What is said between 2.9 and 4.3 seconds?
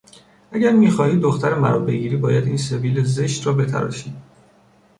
زشت را بتراشی!